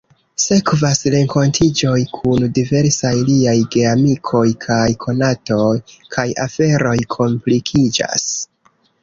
[0.43, 5.69] Sekvas renkontiĝoj kun diversaj liaj geamikoj kaj konatoj,
[6.17, 8.29] kaj aferoj komplikiĝas.